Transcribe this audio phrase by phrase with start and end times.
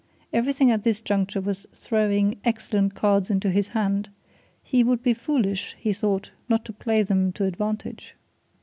[0.33, 4.09] Everything at this juncture was throwing excellent cards into his hand
[4.63, 8.15] he would be foolish, he thought, not to play them to advantage.